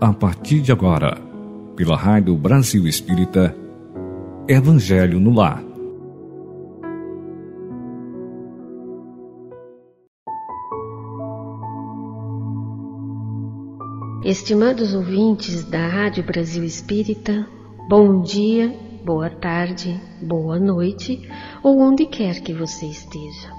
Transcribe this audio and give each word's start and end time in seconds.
a 0.00 0.14
partir 0.14 0.62
de 0.62 0.72
agora, 0.72 1.20
pela 1.76 1.94
Rádio 1.94 2.34
Brasil 2.34 2.86
Espírita, 2.86 3.54
Evangelho 4.48 5.20
no 5.20 5.34
Lar. 5.34 5.62
Estimados 14.24 14.94
ouvintes 14.94 15.64
da 15.64 15.86
Rádio 15.86 16.24
Brasil 16.24 16.64
Espírita, 16.64 17.46
bom 17.86 18.22
dia, 18.22 18.74
boa 19.04 19.28
tarde, 19.28 20.00
boa 20.22 20.58
noite 20.58 21.28
ou 21.62 21.78
onde 21.78 22.06
quer 22.06 22.40
que 22.40 22.54
você 22.54 22.86
esteja. 22.86 23.52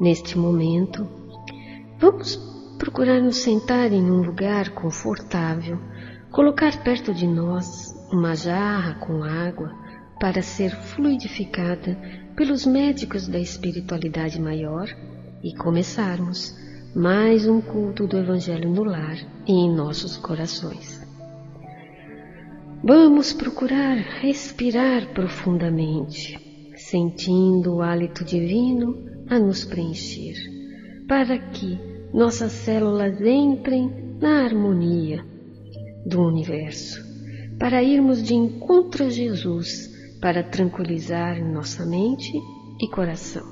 Neste 0.00 0.36
momento, 0.36 1.06
vamos 2.00 2.51
procurar 2.82 3.22
nos 3.22 3.36
sentar 3.36 3.92
em 3.92 4.02
um 4.02 4.22
lugar 4.22 4.70
confortável, 4.70 5.78
colocar 6.32 6.82
perto 6.82 7.14
de 7.14 7.28
nós 7.28 7.94
uma 8.10 8.34
jarra 8.34 8.96
com 8.96 9.22
água 9.22 9.72
para 10.18 10.42
ser 10.42 10.72
fluidificada 10.72 11.96
pelos 12.34 12.66
médicos 12.66 13.28
da 13.28 13.38
espiritualidade 13.38 14.40
maior 14.40 14.88
e 15.44 15.54
começarmos 15.54 16.58
mais 16.92 17.46
um 17.46 17.60
culto 17.60 18.04
do 18.08 18.18
Evangelho 18.18 18.68
no 18.68 18.82
lar 18.82 19.16
e 19.46 19.52
em 19.52 19.72
nossos 19.72 20.16
corações. 20.16 21.00
Vamos 22.82 23.32
procurar 23.32 23.94
respirar 23.94 25.06
profundamente, 25.14 26.36
sentindo 26.74 27.76
o 27.76 27.80
hálito 27.80 28.24
divino 28.24 29.04
a 29.30 29.38
nos 29.38 29.64
preencher, 29.64 30.34
para 31.06 31.38
que 31.38 31.91
nossas 32.12 32.52
células 32.52 33.20
entrem 33.20 33.90
na 34.20 34.44
harmonia 34.44 35.24
do 36.04 36.20
universo, 36.22 37.02
para 37.58 37.82
irmos 37.82 38.22
de 38.22 38.34
encontro 38.34 39.04
a 39.04 39.08
Jesus, 39.08 39.90
para 40.20 40.42
tranquilizar 40.42 41.42
nossa 41.42 41.86
mente 41.86 42.32
e 42.80 42.88
coração. 42.88 43.44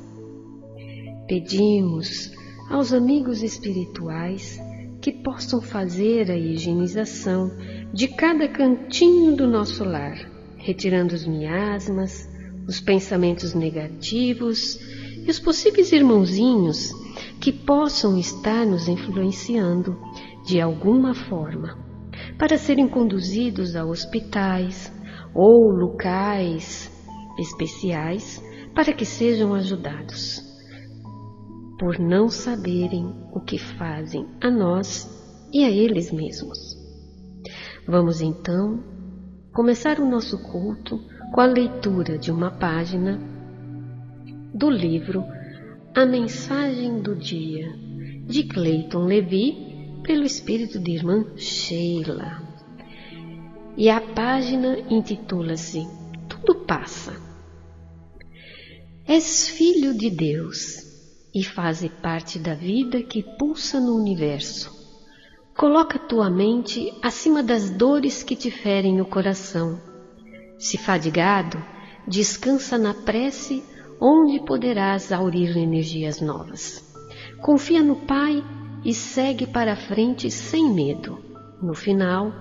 Pedimos 1.26 2.30
aos 2.68 2.92
amigos 2.92 3.42
espirituais 3.42 4.60
que 5.00 5.12
possam 5.12 5.62
fazer 5.62 6.30
a 6.30 6.36
higienização 6.36 7.50
de 7.92 8.08
cada 8.08 8.46
cantinho 8.46 9.34
do 9.34 9.46
nosso 9.46 9.84
lar, 9.84 10.16
retirando 10.58 11.14
os 11.14 11.26
miasmas, 11.26 12.28
os 12.68 12.80
pensamentos 12.80 13.54
negativos 13.54 14.78
e 15.26 15.30
os 15.30 15.38
possíveis 15.38 15.92
irmãozinhos 15.92 16.92
que 17.40 17.52
possam 17.52 18.18
estar 18.18 18.66
nos 18.66 18.88
influenciando 18.88 19.96
de 20.44 20.60
alguma 20.60 21.14
forma, 21.14 21.78
para 22.38 22.58
serem 22.58 22.88
conduzidos 22.88 23.76
a 23.76 23.84
hospitais 23.84 24.92
ou 25.34 25.70
locais 25.70 26.90
especiais 27.38 28.42
para 28.74 28.92
que 28.92 29.04
sejam 29.04 29.54
ajudados 29.54 30.50
por 31.78 31.98
não 31.98 32.28
saberem 32.28 33.06
o 33.32 33.40
que 33.40 33.56
fazem 33.56 34.28
a 34.42 34.50
nós 34.50 35.08
e 35.50 35.64
a 35.64 35.70
eles 35.70 36.12
mesmos. 36.12 36.58
Vamos 37.88 38.20
então 38.20 38.84
começar 39.54 39.98
o 39.98 40.08
nosso 40.08 40.38
culto 40.42 41.00
com 41.32 41.40
a 41.40 41.46
leitura 41.46 42.18
de 42.18 42.30
uma 42.30 42.50
página 42.50 43.18
do 44.60 44.68
livro 44.68 45.24
A 45.94 46.04
Mensagem 46.04 47.00
do 47.00 47.16
Dia, 47.16 47.72
de 48.26 48.42
Clayton 48.42 49.06
Levy, 49.06 49.56
pelo 50.02 50.22
espírito 50.22 50.78
de 50.78 50.92
irmã 50.92 51.24
Sheila. 51.34 52.42
E 53.74 53.88
a 53.88 54.02
página 54.02 54.78
intitula-se 54.90 55.88
Tudo 56.28 56.56
Passa. 56.66 57.16
És 59.08 59.48
filho 59.48 59.96
de 59.96 60.10
Deus 60.10 60.76
e 61.34 61.42
faze 61.42 61.88
parte 61.88 62.38
da 62.38 62.52
vida 62.52 63.02
que 63.02 63.22
pulsa 63.38 63.80
no 63.80 63.96
universo. 63.96 64.70
Coloca 65.56 65.98
tua 65.98 66.28
mente 66.28 66.92
acima 67.02 67.42
das 67.42 67.70
dores 67.70 68.22
que 68.22 68.36
te 68.36 68.50
ferem 68.50 69.00
o 69.00 69.06
coração. 69.06 69.80
Se 70.58 70.76
fadigado, 70.76 71.56
descansa 72.06 72.76
na 72.76 72.92
prece, 72.92 73.64
onde 74.00 74.40
poderás 74.40 75.12
aurir 75.12 75.56
energias 75.56 76.20
novas. 76.20 76.82
Confia 77.40 77.82
no 77.82 77.96
Pai 77.96 78.42
e 78.84 78.94
segue 78.94 79.46
para 79.46 79.74
a 79.74 79.76
frente 79.76 80.30
sem 80.30 80.72
medo. 80.72 81.18
No 81.62 81.74
final, 81.74 82.32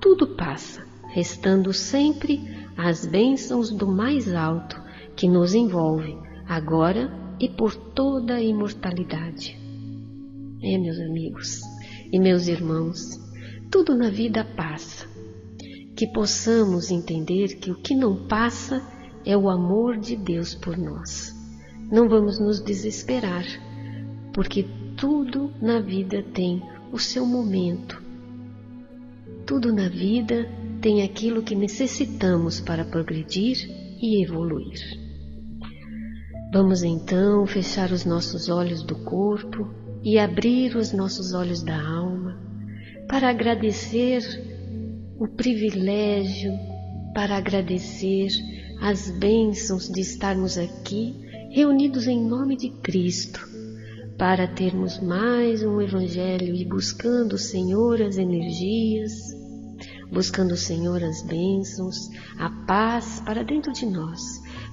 tudo 0.00 0.34
passa, 0.36 0.86
restando 1.08 1.72
sempre 1.72 2.40
as 2.76 3.04
bênçãos 3.06 3.70
do 3.70 3.86
mais 3.86 4.32
alto 4.34 4.82
que 5.14 5.28
nos 5.28 5.54
envolve, 5.54 6.16
agora 6.48 7.12
e 7.38 7.48
por 7.48 7.74
toda 7.74 8.34
a 8.34 8.42
imortalidade. 8.42 9.58
É, 10.62 10.78
meus 10.78 10.98
amigos 10.98 11.60
e 12.10 12.18
meus 12.18 12.48
irmãos, 12.48 13.18
tudo 13.70 13.94
na 13.94 14.08
vida 14.08 14.44
passa. 14.56 15.06
Que 15.96 16.06
possamos 16.08 16.90
entender 16.90 17.56
que 17.56 17.70
o 17.70 17.76
que 17.76 17.94
não 17.94 18.26
passa 18.26 18.82
é 19.24 19.36
o 19.36 19.48
amor 19.48 19.96
de 19.96 20.16
Deus 20.16 20.54
por 20.54 20.76
nós. 20.76 21.34
Não 21.90 22.08
vamos 22.08 22.38
nos 22.38 22.60
desesperar, 22.60 23.44
porque 24.32 24.66
tudo 24.96 25.52
na 25.60 25.80
vida 25.80 26.22
tem 26.22 26.62
o 26.92 26.98
seu 26.98 27.26
momento. 27.26 28.02
Tudo 29.46 29.72
na 29.72 29.88
vida 29.88 30.48
tem 30.80 31.02
aquilo 31.02 31.42
que 31.42 31.54
necessitamos 31.54 32.60
para 32.60 32.84
progredir 32.84 33.56
e 34.00 34.22
evoluir. 34.22 34.80
Vamos 36.52 36.82
então 36.82 37.46
fechar 37.46 37.90
os 37.90 38.04
nossos 38.04 38.48
olhos 38.48 38.82
do 38.82 38.94
corpo 39.04 39.68
e 40.02 40.18
abrir 40.18 40.76
os 40.76 40.92
nossos 40.92 41.32
olhos 41.32 41.62
da 41.62 41.76
alma 41.76 42.38
para 43.08 43.28
agradecer 43.30 44.22
o 45.18 45.26
privilégio, 45.28 46.52
para 47.14 47.36
agradecer 47.36 48.28
as 48.84 49.08
bênçãos 49.08 49.88
de 49.88 50.02
estarmos 50.02 50.58
aqui 50.58 51.18
reunidos 51.50 52.06
em 52.06 52.22
nome 52.22 52.54
de 52.54 52.68
Cristo, 52.68 53.40
para 54.18 54.46
termos 54.46 55.00
mais 55.00 55.62
um 55.62 55.80
Evangelho 55.80 56.54
e 56.54 56.66
buscando 56.66 57.38
Senhor 57.38 58.02
as 58.02 58.18
energias, 58.18 59.10
buscando 60.12 60.54
Senhor 60.54 61.02
as 61.02 61.22
bênçãos, 61.22 61.96
a 62.38 62.50
paz 62.66 63.22
para 63.24 63.42
dentro 63.42 63.72
de 63.72 63.86
nós 63.86 64.20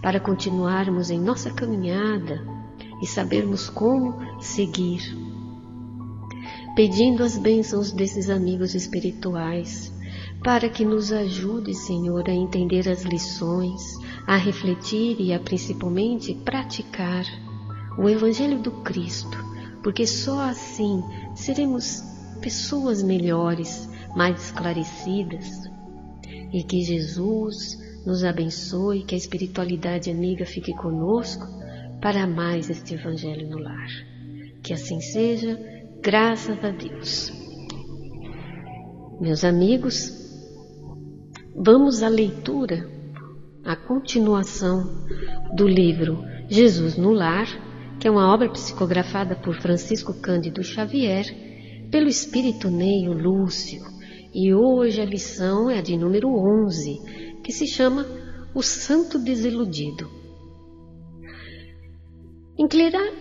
para 0.02 0.20
continuarmos 0.20 1.10
em 1.10 1.20
nossa 1.20 1.50
caminhada 1.50 2.46
e 3.02 3.08
sabermos 3.08 3.70
como 3.70 4.42
seguir. 4.42 5.02
Pedindo 6.76 7.24
as 7.24 7.38
bênçãos 7.38 7.94
desses 7.94 8.30
amigos 8.30 8.76
espirituais, 8.76 9.94
para 10.44 10.68
que 10.68 10.84
nos 10.84 11.12
ajude, 11.12 11.74
Senhor, 11.74 12.28
a 12.28 12.34
entender 12.34 12.90
as 12.90 13.04
lições, 13.04 13.82
a 14.28 14.38
refletir 14.38 15.18
e 15.20 15.34
a 15.34 15.40
principalmente 15.40 16.34
praticar 16.34 17.26
o 17.98 18.08
Evangelho 18.08 18.60
do 18.60 18.72
Cristo, 18.84 19.38
porque 19.84 20.08
só 20.08 20.42
assim 20.42 21.04
seremos 21.36 22.02
pessoas 22.42 23.04
melhores, 23.04 23.90
mais 24.16 24.46
esclarecidas, 24.46 25.70
e 26.54 26.64
que 26.64 26.82
Jesus 26.82 27.80
nos 28.06 28.24
abençoe, 28.24 29.04
que 29.04 29.16
a 29.16 29.18
espiritualidade 29.18 30.10
amiga 30.10 30.46
fique 30.46 30.74
conosco 30.74 31.46
para 32.02 32.26
mais 32.26 32.70
este 32.70 32.96
Evangelho 32.96 33.50
no 33.50 33.60
lar. 33.60 33.90
Que 34.64 34.74
assim 34.74 35.00
seja, 35.00 35.60
graças 36.02 36.64
a 36.64 36.70
Deus. 36.70 37.32
Meus 39.20 39.44
amigos, 39.44 40.12
vamos 41.56 42.02
à 42.02 42.10
leitura, 42.10 42.90
à 43.66 43.76
continuação 43.76 45.06
do 45.56 45.68
livro 45.68 46.24
Jesus 46.50 46.98
no 46.98 47.12
Lar, 47.12 47.48
que 48.00 48.08
é 48.08 48.12
uma 48.12 48.34
obra 48.34 48.50
psicografada 48.50 49.36
por 49.36 49.56
Francisco 49.56 50.14
Cândido 50.14 50.64
Xavier, 50.64 51.26
pelo 51.92 52.08
espírito 52.08 52.70
Neio 52.70 53.14
Lúcio. 53.14 53.82
E 54.34 54.54
hoje 54.54 55.02
a 55.02 55.06
lição 55.06 55.70
é 55.70 55.78
a 55.78 55.82
de 55.82 55.98
número 55.98 56.30
11, 56.30 57.40
que 57.44 57.52
se 57.52 57.68
chama 57.68 58.06
O 58.56 58.62
Santo 58.62 59.20
Desiludido. 59.20 60.10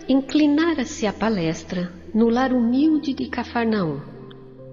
Inclinara-se 0.07 1.05
a 1.05 1.13
palestra 1.13 1.91
no 2.13 2.29
lar 2.29 2.53
humilde 2.53 3.13
de 3.13 3.27
Cafarnaum 3.27 4.10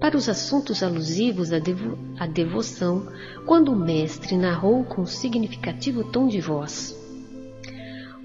para 0.00 0.16
os 0.16 0.28
assuntos 0.28 0.82
alusivos 0.82 1.52
à, 1.52 1.58
devo 1.58 1.98
à 2.18 2.26
devoção, 2.26 3.08
quando 3.46 3.72
o 3.72 3.76
mestre 3.76 4.36
narrou 4.36 4.84
com 4.84 5.04
significativo 5.04 6.04
tom 6.04 6.28
de 6.28 6.40
voz. 6.40 6.96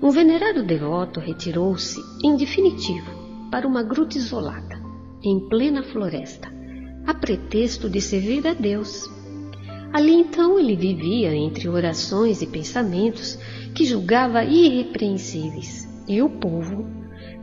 Um 0.01 0.11
venerado 0.11 0.63
devoto 0.63 1.19
retirou-se, 1.19 1.99
em 2.23 2.35
definitivo, 2.35 3.09
para 3.49 3.67
uma 3.67 3.81
gruta 3.81 4.17
isolada, 4.17 4.81
em 5.23 5.39
plena 5.47 5.81
floresta, 5.83 6.51
a 7.07 7.13
pretexto 7.13 7.89
de 7.89 8.01
servir 8.01 8.45
a 8.47 8.53
Deus. 8.53 9.09
Ali 9.93 10.13
então 10.13 10.59
ele 10.59 10.75
vivia 10.75 11.33
entre 11.33 11.69
orações 11.69 12.41
e 12.41 12.47
pensamentos 12.47 13.37
que 13.73 13.85
julgava 13.85 14.43
irrepreensíveis, 14.43 15.87
e 16.07 16.21
o 16.21 16.29
povo, 16.29 16.85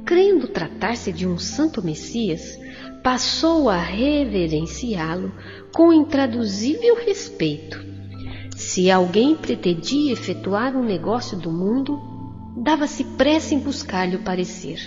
crendo 0.04 0.48
tratar-se 0.48 1.12
de 1.12 1.26
um 1.26 1.38
santo 1.38 1.82
Messias, 1.82 2.58
passou 3.02 3.68
a 3.68 3.78
reverenciá-lo 3.78 5.32
com 5.72 5.92
intraduzível 5.92 6.96
respeito. 6.96 7.78
Se 8.56 8.90
alguém 8.90 9.34
pretendia 9.34 10.12
efetuar 10.12 10.76
um 10.76 10.84
negócio 10.84 11.38
do 11.38 11.50
mundo, 11.50 11.98
dava-se 12.56 13.04
pressa 13.16 13.54
em 13.54 13.58
buscar-lhe 13.58 14.16
o 14.16 14.22
parecer. 14.22 14.78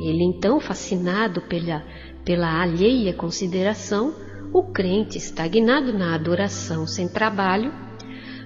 Ele 0.00 0.22
então, 0.22 0.58
fascinado 0.58 1.42
pela, 1.42 1.84
pela 2.24 2.62
alheia 2.62 3.12
consideração, 3.12 4.14
o 4.52 4.62
crente, 4.62 5.18
estagnado 5.18 5.92
na 5.92 6.14
adoração 6.14 6.86
sem 6.86 7.08
trabalho, 7.08 7.72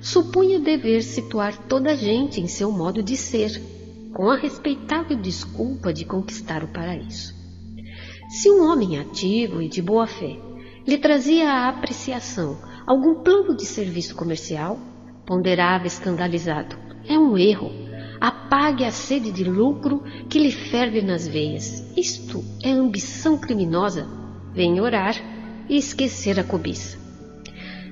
supunha 0.00 0.58
dever 0.58 1.02
situar 1.02 1.56
toda 1.68 1.92
a 1.92 1.94
gente 1.94 2.40
em 2.40 2.48
seu 2.48 2.72
modo 2.72 3.02
de 3.02 3.16
ser, 3.16 3.62
com 4.12 4.28
a 4.28 4.36
respeitável 4.36 5.16
desculpa 5.16 5.92
de 5.92 6.04
conquistar 6.04 6.64
o 6.64 6.68
paraíso. 6.68 7.41
Se 8.32 8.50
um 8.50 8.66
homem 8.66 8.98
ativo 8.98 9.60
e 9.60 9.68
de 9.68 9.82
boa 9.82 10.06
fé 10.06 10.38
lhe 10.86 10.96
trazia 10.96 11.50
à 11.50 11.68
apreciação 11.68 12.56
algum 12.86 13.16
plano 13.16 13.54
de 13.54 13.66
serviço 13.66 14.14
comercial, 14.14 14.78
ponderava 15.26 15.86
escandalizado: 15.86 16.74
é 17.06 17.18
um 17.18 17.36
erro. 17.36 17.70
Apague 18.18 18.86
a 18.86 18.90
sede 18.90 19.30
de 19.30 19.44
lucro 19.44 20.02
que 20.30 20.38
lhe 20.38 20.50
ferve 20.50 21.02
nas 21.02 21.28
veias. 21.28 21.94
Isto 21.94 22.42
é 22.62 22.70
ambição 22.70 23.36
criminosa. 23.36 24.08
Venha 24.54 24.82
orar 24.82 25.14
e 25.68 25.76
esquecer 25.76 26.40
a 26.40 26.44
cobiça. 26.44 26.98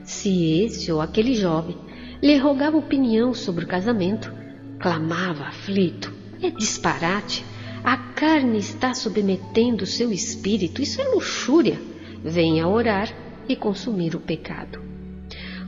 Se 0.04 0.62
esse 0.62 0.90
ou 0.90 1.02
aquele 1.02 1.34
jovem 1.34 1.76
lhe 2.22 2.38
rogava 2.38 2.78
opinião 2.78 3.34
sobre 3.34 3.66
o 3.66 3.68
casamento, 3.68 4.32
clamava 4.78 5.44
aflito: 5.44 6.10
é 6.40 6.48
disparate. 6.48 7.44
A 7.82 7.96
carne 7.96 8.58
está 8.58 8.94
submetendo 8.94 9.86
seu 9.86 10.12
espírito, 10.12 10.82
isso 10.82 11.00
é 11.00 11.04
luxúria. 11.04 11.80
Venha 12.22 12.68
orar 12.68 13.08
e 13.48 13.56
consumir 13.56 14.14
o 14.14 14.20
pecado. 14.20 14.80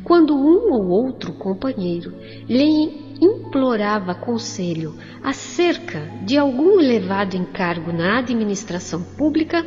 Quando 0.05 0.35
um 0.35 0.73
ou 0.73 0.89
outro 0.89 1.33
companheiro 1.33 2.15
lhe 2.49 3.17
implorava 3.21 4.15
conselho 4.15 4.99
acerca 5.23 6.01
de 6.25 6.37
algum 6.37 6.81
elevado 6.81 7.37
encargo 7.37 7.93
na 7.93 8.19
administração 8.19 9.03
pública, 9.03 9.65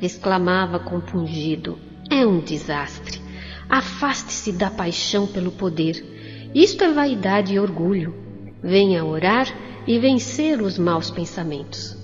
exclamava 0.00 0.78
compungido: 0.78 1.78
É 2.10 2.24
um 2.26 2.40
desastre. 2.40 3.20
Afaste-se 3.68 4.52
da 4.52 4.70
paixão 4.70 5.26
pelo 5.26 5.50
poder. 5.50 6.50
Isto 6.54 6.84
é 6.84 6.92
vaidade 6.92 7.54
e 7.54 7.60
orgulho. 7.60 8.14
Venha 8.62 9.04
orar 9.04 9.46
e 9.86 9.98
vencer 9.98 10.60
os 10.60 10.78
maus 10.78 11.10
pensamentos. 11.10 11.96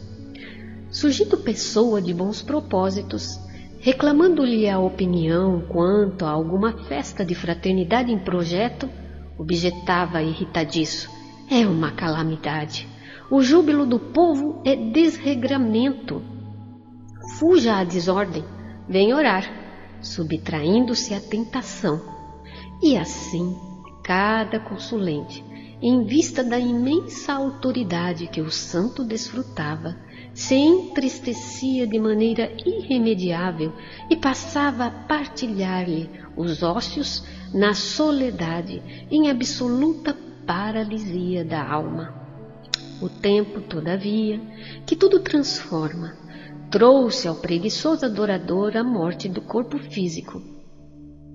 Surgindo 0.91 1.37
pessoa 1.37 2.01
de 2.01 2.15
bons 2.15 2.43
propósitos, 2.43 3.39
reclamando-lhe 3.81 4.69
a 4.69 4.79
opinião 4.79 5.61
quanto 5.69 6.25
a 6.25 6.31
alguma 6.31 6.73
festa 6.85 7.25
de 7.25 7.35
fraternidade 7.35 8.11
em 8.11 8.19
projeto, 8.19 8.89
objetava 9.39 10.23
irritadiço: 10.23 11.11
É 11.51 11.67
uma 11.67 11.93
calamidade. 11.93 12.89
O 13.31 13.43
júbilo 13.43 13.85
do 13.85 13.99
povo 13.99 14.63
é 14.65 14.75
desregramento. 14.75 16.23
Fuja 17.39 17.77
à 17.77 17.85
desordem, 17.85 18.43
vem 18.89 19.13
orar, 19.13 19.45
subtraindo-se 20.01 21.13
à 21.13 21.21
tentação. 21.21 22.01
E 22.83 22.97
assim, 22.97 23.55
cada 24.03 24.59
consulente, 24.59 25.45
em 25.81 26.05
vista 26.05 26.43
da 26.43 26.59
imensa 26.59 27.33
autoridade 27.33 28.27
que 28.27 28.41
o 28.41 28.51
santo 28.51 29.05
desfrutava, 29.05 29.97
se 30.35 30.55
entristecia 30.55 31.87
de 31.87 31.99
maneira 31.99 32.53
irremediável 32.67 33.73
e 34.11 34.17
passava 34.17 34.87
a 34.87 34.91
partilhar-lhe 34.91 36.11
os 36.37 36.63
ócios 36.63 37.25
na 37.55 37.75
soledade, 37.75 38.83
em 39.11 39.31
absoluta 39.31 40.17
paralisia 40.47 41.45
da 41.45 41.65
alma. 41.65 42.15
O 43.01 43.09
tempo, 43.09 43.61
todavia, 43.61 44.41
que 44.85 44.97
tudo 44.97 45.21
transforma, 45.21 46.17
trouxe 46.71 47.29
ao 47.29 47.37
preguiçoso 47.37 48.05
adorador 48.05 48.77
a 48.77 48.83
morte 48.83 49.29
do 49.29 49.41
corpo 49.41 49.79
físico. 49.79 50.43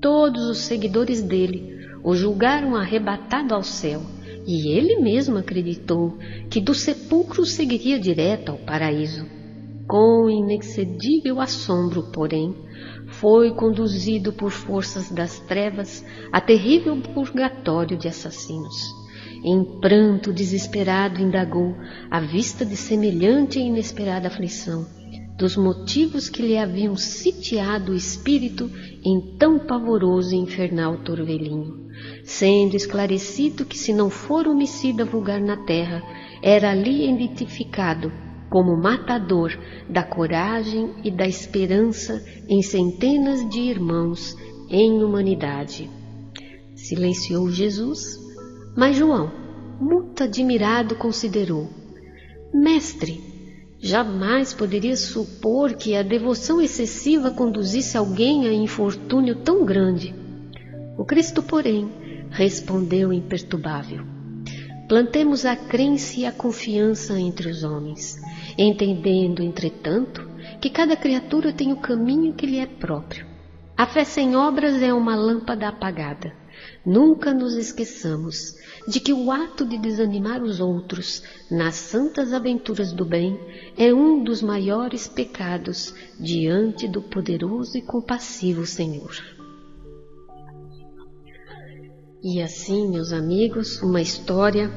Todos 0.02 0.44
os 0.50 0.58
seguidores 0.60 1.22
dele 1.22 1.74
o 2.04 2.14
julgaram 2.14 2.76
arrebatado 2.76 3.54
ao 3.54 3.64
céu 3.64 4.02
e 4.46 4.68
ele 4.70 5.00
mesmo 5.00 5.38
acreditou 5.38 6.18
que 6.50 6.60
do 6.60 6.74
sepulcro 6.74 7.46
seguiria 7.46 8.00
direto 8.00 8.50
ao 8.50 8.58
paraíso. 8.58 9.26
Com 9.88 10.30
inexcedível 10.30 11.40
assombro, 11.40 12.12
porém, 12.12 12.56
foi 13.08 13.54
conduzido 13.54 14.34
por 14.34 14.52
forças 14.52 15.10
das 15.12 15.40
trevas 15.42 16.04
a 16.32 16.40
terrível 16.42 17.00
purgatório 17.14 17.98
de 17.98 18.08
assassinos. 18.08 18.76
Em 19.44 19.80
pranto 19.82 20.32
desesperado 20.32 21.22
indagou, 21.22 21.76
à 22.10 22.20
vista 22.22 22.66
de 22.66 22.78
semelhante 22.78 23.60
e 23.60 23.64
inesperada 23.68 24.30
aflição, 24.30 24.86
dos 25.38 25.58
motivos 25.58 26.30
que 26.30 26.42
lhe 26.42 26.58
haviam 26.58 26.96
sitiado 26.96 27.92
o 27.92 27.96
espírito 27.96 28.72
em 29.04 29.38
tão 29.38 29.60
pavoroso 29.60 30.34
e 30.34 30.38
infernal 30.38 30.98
torvelinho 31.04 31.84
sendo 32.24 32.76
esclarecido 32.76 33.66
que, 33.66 33.78
se 33.78 33.94
não 33.94 34.10
for 34.10 34.48
homicida 34.48 35.04
vulgar 35.06 35.42
na 35.42 35.58
terra, 35.58 36.02
era 36.42 36.72
ali 36.72 37.10
identificado 37.10 38.12
como 38.50 38.78
matador 38.78 39.52
da 39.90 40.04
coragem 40.04 40.94
e 41.04 41.10
da 41.10 41.28
esperança 41.28 42.24
em 42.48 42.62
centenas 42.62 43.48
de 43.50 43.60
irmãos 43.60 44.36
em 44.70 45.04
humanidade. 45.04 45.90
Silenciou 46.76 47.50
Jesus, 47.50 48.18
mas 48.76 48.96
João, 48.96 49.32
muito 49.80 50.24
admirado, 50.24 50.96
considerou: 50.96 51.68
Mestre, 52.54 53.22
jamais 53.80 54.54
poderia 54.54 54.96
supor 54.96 55.74
que 55.74 55.96
a 55.96 56.04
devoção 56.04 56.62
excessiva 56.62 57.32
conduzisse 57.32 57.98
alguém 57.98 58.48
a 58.48 58.54
infortúnio 58.54 59.36
tão 59.38 59.66
grande. 59.66 60.14
O 60.98 61.04
Cristo, 61.04 61.42
porém, 61.42 61.90
respondeu 62.34 63.14
imperturbável: 63.14 64.04
Plantemos 64.90 65.46
a 65.46 65.56
crença 65.56 66.20
e 66.20 66.26
a 66.26 66.32
confiança 66.32 67.18
entre 67.18 67.50
os 67.50 67.64
homens, 67.64 68.20
entendendo, 68.58 69.42
entretanto, 69.42 70.28
que 70.60 70.70
cada 70.70 70.96
criatura 70.96 71.54
tem 71.54 71.72
o 71.72 71.78
caminho 71.78 72.34
que 72.34 72.46
lhe 72.46 72.60
é 72.60 72.66
próprio. 72.66 73.26
A 73.78 73.88
fé 73.88 74.04
sem 74.04 74.36
obras 74.36 74.82
é 74.82 74.94
uma 74.94 75.16
lâmpada 75.16 75.68
apagada. 75.68 76.34
Nunca 76.86 77.34
nos 77.34 77.56
esqueçamos 77.56 78.56
de 78.88 79.00
que 79.00 79.14
o 79.14 79.32
ato 79.32 79.66
de 79.66 79.78
desanimar 79.78 80.44
os 80.44 80.60
outros 80.60 81.24
nas 81.50 81.76
santas 81.76 82.34
aventuras 82.34 82.92
do 82.92 83.06
bem 83.06 83.40
é 83.78 83.94
um 83.94 84.24
dos 84.24 84.42
maiores 84.42 85.08
pecados 85.08 85.94
diante 86.20 86.88
do 86.88 87.02
poderoso 87.02 87.78
e 87.78 87.82
compassivo 87.82 88.66
Senhor. 88.66 89.33
E 92.24 92.42
assim, 92.42 92.90
meus 92.90 93.12
amigos, 93.12 93.82
uma 93.82 94.02
história 94.02 94.72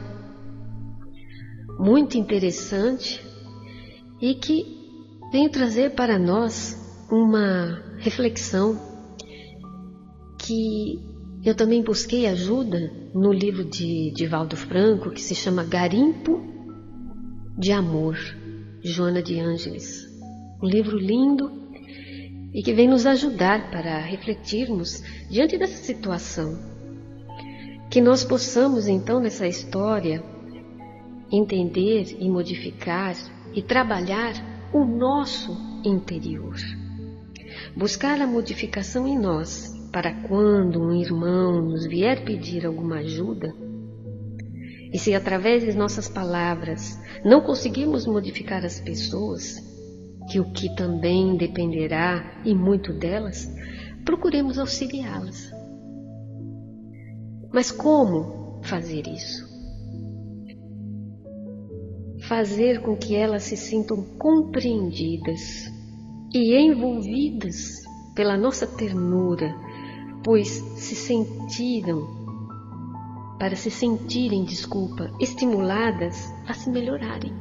muito 1.79 2.19
interessante 2.19 3.25
e 4.21 4.35
que 4.35 4.65
vem 5.31 5.49
trazer 5.49 5.95
para 5.95 6.19
nós 6.19 6.77
uma 7.09 7.81
reflexão 7.99 8.77
que 10.41 10.99
eu 11.45 11.55
também 11.55 11.85
busquei 11.85 12.27
ajuda 12.27 12.93
no 13.15 13.33
livro 13.33 13.65
de 13.65 14.11
Divaldo 14.11 14.57
Franco, 14.57 15.13
que 15.13 15.23
se 15.23 15.37
chama 15.37 15.63
Garimpo 15.63 16.43
de 17.57 17.71
Amor, 17.71 18.17
Joana 18.83 19.23
de 19.23 19.39
Ângeles. 19.39 20.05
Um 20.61 20.67
livro 20.67 20.99
lindo 20.99 21.49
e 22.53 22.61
que 22.61 22.75
vem 22.75 22.89
nos 22.89 23.07
ajudar 23.07 23.71
para 23.71 24.01
refletirmos 24.01 25.01
diante 25.31 25.57
dessa 25.57 25.81
situação 25.85 26.76
que 27.91 28.01
nós 28.01 28.25
possamos, 28.25 28.89
então, 28.89 29.21
nessa 29.21 29.47
história, 29.47 30.23
entender 31.31 32.17
e 32.19 32.29
modificar 32.29 33.17
e 33.55 33.63
trabalhar 33.63 34.35
o 34.73 34.85
nosso 34.85 35.57
interior. 35.85 36.57
Buscar 37.77 38.21
a 38.21 38.27
modificação 38.27 39.07
em 39.07 39.19
nós, 39.19 39.73
para 39.93 40.13
quando 40.29 40.81
um 40.81 40.93
irmão 40.93 41.63
nos 41.63 41.87
vier 41.87 42.25
pedir 42.25 42.67
alguma 42.67 42.99
ajuda, 42.99 43.55
e 44.93 44.99
se 44.99 45.15
através 45.15 45.65
de 45.65 45.77
nossas 45.77 46.09
palavras 46.09 46.99
não 47.25 47.41
conseguirmos 47.41 48.07
modificar 48.07 48.65
as 48.65 48.81
pessoas, 48.81 49.57
que 50.31 50.41
o 50.41 50.53
que 50.53 50.75
também 50.75 51.37
dependerá, 51.37 52.41
e 52.45 52.55
muito 52.55 52.93
delas, 52.93 53.49
procuremos 54.05 54.59
auxiliá-las. 54.59 55.56
Mas 57.57 57.73
como 57.73 58.61
fazer 58.65 59.09
isso? 59.09 59.49
Fazer 62.29 62.83
com 62.83 62.95
que 62.95 63.17
elas 63.17 63.45
se 63.45 63.57
sintam 63.57 64.05
compreendidas 64.19 65.73
e 66.35 66.55
envolvidas 66.55 67.83
pela 68.15 68.37
nossa 68.37 68.67
ternura, 68.67 69.57
pois 70.23 70.49
se 70.49 70.95
sentiram 70.95 72.07
para 73.39 73.57
se 73.57 73.71
sentirem, 73.71 74.45
desculpa, 74.45 75.11
estimuladas 75.19 76.31
a 76.47 76.53
se 76.53 76.69
melhorarem. 76.69 77.33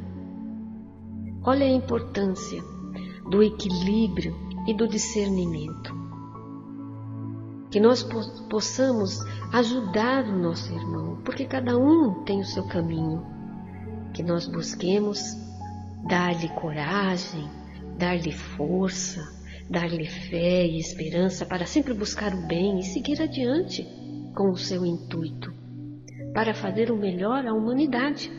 Olha 1.43 1.65
a 1.65 1.69
importância 1.69 2.63
do 3.29 3.43
equilíbrio 3.43 4.33
e 4.65 4.73
do 4.73 4.87
discernimento. 4.87 6.04
Que 7.75 7.79
nós 7.81 8.07
possamos 8.49 9.19
ajudar 9.51 10.23
o 10.23 10.37
nosso 10.41 10.73
irmão, 10.73 11.21
porque 11.25 11.43
cada 11.43 11.77
um 11.77 12.23
tem 12.23 12.39
o 12.39 12.45
seu 12.45 12.65
caminho. 12.67 13.21
Que 14.13 14.23
nós 14.23 14.47
busquemos 14.47 15.19
dar-lhe 16.07 16.47
coragem, 16.55 17.49
dar-lhe 17.97 18.31
força, 18.31 19.19
dar-lhe 19.69 20.05
fé 20.05 20.65
e 20.65 20.79
esperança 20.79 21.45
para 21.45 21.65
sempre 21.65 21.93
buscar 21.93 22.33
o 22.33 22.47
bem 22.47 22.79
e 22.79 22.83
seguir 22.83 23.21
adiante 23.21 23.85
com 24.33 24.51
o 24.51 24.57
seu 24.57 24.85
intuito, 24.85 25.53
para 26.33 26.53
fazer 26.53 26.89
o 26.89 26.97
melhor 26.97 27.45
à 27.45 27.53
humanidade. 27.53 28.31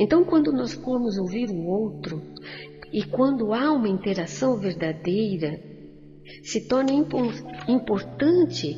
Então, 0.00 0.24
quando 0.24 0.50
nós 0.50 0.72
formos 0.72 1.16
ouvir 1.16 1.48
o 1.48 1.64
outro 1.64 2.20
e 2.92 3.04
quando 3.04 3.54
há 3.54 3.70
uma 3.70 3.88
interação 3.88 4.58
verdadeira, 4.58 5.70
se 6.42 6.66
torna 6.68 6.92
importante 7.68 8.76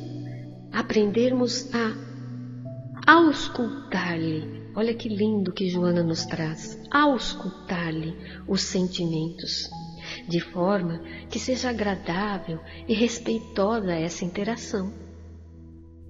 aprendermos 0.71 1.69
a 1.73 2.15
auscultar-lhe. 3.07 4.65
Olha 4.75 4.93
que 4.93 5.07
lindo 5.07 5.53
que 5.53 5.69
Joana 5.69 6.03
nos 6.03 6.25
traz. 6.25 6.77
Auscultar-lhe 6.91 8.13
os 8.47 8.61
sentimentos, 8.61 9.69
de 10.27 10.39
forma 10.41 10.99
que 11.29 11.39
seja 11.39 11.69
agradável 11.69 12.59
e 12.87 12.93
respeitosa 12.93 13.93
essa 13.93 14.25
interação. 14.25 15.05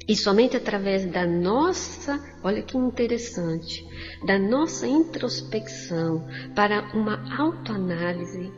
E 0.08 0.16
somente 0.16 0.56
através 0.56 1.06
da 1.12 1.26
nossa, 1.26 2.20
olha 2.44 2.62
que 2.62 2.78
interessante, 2.78 3.84
da 4.26 4.38
nossa 4.38 4.88
introspecção 4.88 6.28
para 6.56 6.92
uma 6.96 7.36
autoanálise, 7.40 8.52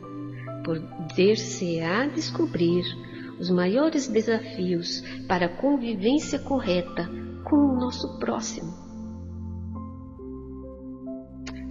poder-se-á 0.68 2.06
descobrir 2.08 2.84
os 3.40 3.48
maiores 3.48 4.06
desafios 4.06 5.02
para 5.26 5.46
a 5.46 5.56
convivência 5.56 6.38
correta 6.38 7.08
com 7.44 7.56
o 7.56 7.80
nosso 7.80 8.18
próximo. 8.18 8.74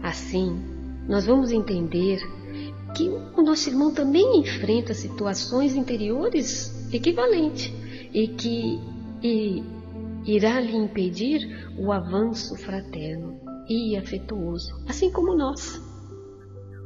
Assim, 0.01 0.59
nós 1.07 1.27
vamos 1.27 1.51
entender 1.51 2.19
que 2.95 3.07
o 3.09 3.43
nosso 3.43 3.69
irmão 3.69 3.93
também 3.93 4.39
enfrenta 4.39 4.95
situações 4.95 5.75
interiores 5.75 6.91
equivalentes 6.91 7.71
e 8.11 8.29
que 8.29 8.79
e 9.21 9.63
irá 10.25 10.59
lhe 10.59 10.75
impedir 10.75 11.69
o 11.77 11.91
avanço 11.91 12.55
fraterno 12.55 13.39
e 13.69 13.95
afetuoso, 13.95 14.73
assim 14.87 15.11
como 15.11 15.35
nós. 15.35 15.81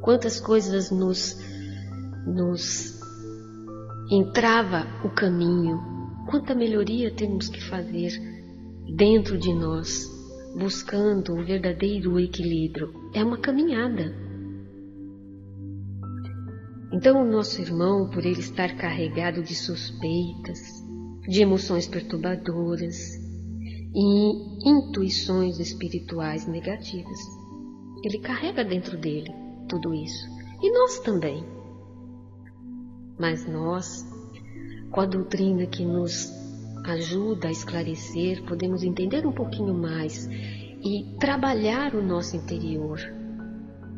Quantas 0.01 0.39
coisas 0.39 0.89
nos, 0.89 1.37
nos 2.25 2.99
entrava 4.09 4.85
o 5.05 5.09
caminho, 5.09 5.79
quanta 6.29 6.53
melhoria 6.53 7.11
temos 7.13 7.47
que 7.47 7.61
fazer 7.61 8.11
dentro 8.95 9.37
de 9.37 9.53
nós, 9.53 10.05
buscando 10.57 11.33
o 11.33 11.45
verdadeiro 11.45 12.19
equilíbrio. 12.19 12.93
É 13.13 13.23
uma 13.23 13.37
caminhada. 13.37 14.13
Então, 16.93 17.21
o 17.21 17.31
nosso 17.31 17.61
irmão, 17.61 18.09
por 18.09 18.25
ele 18.25 18.41
estar 18.41 18.75
carregado 18.75 19.41
de 19.41 19.55
suspeitas, 19.55 20.59
de 21.27 21.41
emoções 21.41 21.87
perturbadoras 21.87 22.97
e 23.93 24.69
intuições 24.69 25.59
espirituais 25.59 26.45
negativas. 26.47 27.19
Ele 28.03 28.19
carrega 28.19 28.63
dentro 28.65 28.97
dele 28.97 29.31
tudo 29.69 29.93
isso. 29.93 30.27
E 30.61 30.71
nós 30.71 30.99
também. 30.99 31.60
Mas 33.21 33.47
nós, 33.47 34.03
com 34.89 34.99
a 34.99 35.05
doutrina 35.05 35.67
que 35.67 35.85
nos 35.85 36.33
ajuda 36.85 37.49
a 37.49 37.51
esclarecer, 37.51 38.41
podemos 38.45 38.81
entender 38.81 39.27
um 39.27 39.31
pouquinho 39.31 39.75
mais 39.75 40.27
e 40.83 41.05
trabalhar 41.19 41.93
o 41.93 42.01
nosso 42.01 42.35
interior, 42.35 42.99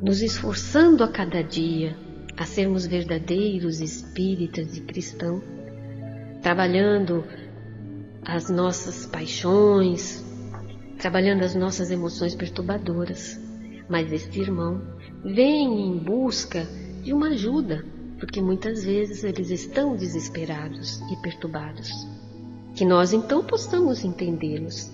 nos 0.01 0.21
esforçando 0.21 1.01
a 1.05 1.07
cada 1.07 1.41
dia 1.41 1.95
a 2.35 2.45
sermos 2.45 2.85
verdadeiros 2.85 3.79
espíritas 3.79 4.75
e 4.75 4.81
cristãos 4.81 5.41
trabalhando 6.41 7.23
as 8.21 8.49
nossas 8.49 9.05
paixões, 9.05 10.21
trabalhando 10.99 11.43
as 11.43 11.55
nossas 11.55 11.89
emoções 11.89 12.35
perturbadoras. 12.35 13.39
Mas 13.87 14.11
este 14.11 14.41
irmão 14.41 14.81
vem 15.23 15.87
em 15.87 15.97
busca 15.97 16.67
de 17.01 17.13
uma 17.13 17.29
ajuda, 17.29 17.85
porque 18.23 18.41
muitas 18.41 18.85
vezes 18.85 19.25
eles 19.25 19.49
estão 19.49 19.97
desesperados 19.97 21.01
e 21.11 21.21
perturbados. 21.21 21.91
Que 22.73 22.85
nós 22.85 23.11
então 23.11 23.43
possamos 23.43 24.05
entendê-los. 24.05 24.89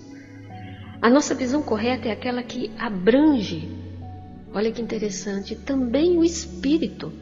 A 1.00 1.08
nossa 1.08 1.32
visão 1.32 1.62
correta 1.62 2.08
é 2.08 2.10
aquela 2.10 2.42
que 2.42 2.72
abrange, 2.76 3.70
olha 4.52 4.72
que 4.72 4.82
interessante, 4.82 5.54
também 5.54 6.18
o 6.18 6.24
espírito 6.24 7.12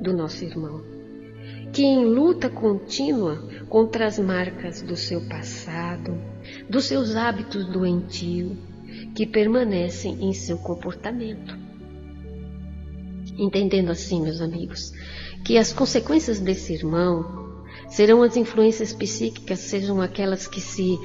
do 0.00 0.12
nosso 0.12 0.44
irmão 0.44 0.82
que 1.72 1.82
em 1.82 2.04
luta 2.04 2.50
contínua 2.50 3.48
contra 3.66 4.06
as 4.06 4.18
marcas 4.18 4.82
do 4.82 4.94
seu 4.94 5.22
passado, 5.22 6.20
dos 6.68 6.84
seus 6.84 7.16
hábitos 7.16 7.66
doentios, 7.72 8.58
que 9.14 9.26
permanecem 9.26 10.22
em 10.22 10.34
seu 10.34 10.58
comportamento. 10.58 11.61
Entendendo 13.38 13.90
assim, 13.90 14.22
meus 14.22 14.40
amigos, 14.40 14.92
que 15.44 15.56
as 15.56 15.72
consequências 15.72 16.38
desse 16.38 16.74
irmão 16.74 17.64
serão 17.88 18.22
as 18.22 18.36
influências 18.36 18.92
psíquicas, 18.92 19.58
sejam 19.60 20.00
aquelas 20.00 20.46
que 20.46 20.60
se 20.60 20.98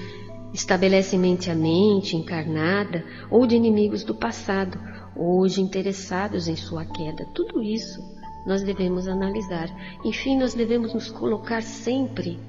estabelecem 0.53 1.19
mente 1.19 1.49
a 1.49 1.55
mente, 1.55 2.15
encarnada, 2.15 3.03
ou 3.29 3.45
de 3.45 3.55
inimigos 3.55 4.03
do 4.03 4.15
passado, 4.15 4.79
hoje 5.15 5.61
interessados 5.61 6.47
em 6.47 6.55
sua 6.55 6.85
queda. 6.85 7.25
Tudo 7.33 7.61
isso 7.61 7.99
nós 8.45 8.63
devemos 8.63 9.07
analisar. 9.07 9.69
Enfim, 10.05 10.37
nós 10.37 10.53
devemos 10.53 10.93
nos 10.93 11.11
colocar 11.11 11.61
sempre 11.61 12.39